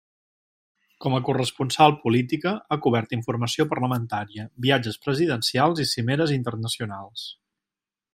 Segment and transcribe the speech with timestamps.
[1.05, 7.29] Com a corresponsal política ha cobert informació parlamentària, viatges presidencials i cimeres internacionals.